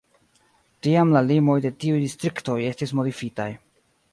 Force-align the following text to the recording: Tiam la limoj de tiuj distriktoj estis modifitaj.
Tiam 0.87 1.11
la 1.17 1.21
limoj 1.27 1.57
de 1.67 1.73
tiuj 1.83 1.99
distriktoj 2.07 2.59
estis 2.71 2.95
modifitaj. 3.01 3.51